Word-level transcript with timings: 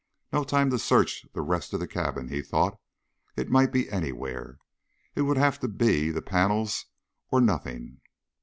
No 0.33 0.43
time 0.43 0.71
to 0.71 0.79
search 0.79 1.27
the 1.35 1.43
rest 1.43 1.73
of 1.73 1.79
the 1.79 1.87
cabin, 1.87 2.29
he 2.29 2.41
thought. 2.41 2.79
It 3.37 3.51
might 3.51 3.71
be 3.71 3.87
anywhere. 3.91 4.57
It 5.13 5.21
would 5.21 5.37
have 5.37 5.59
to 5.59 5.67
be 5.67 6.09
the 6.09 6.23
panels 6.23 6.87
or 7.29 7.39
nothing. 7.39 8.01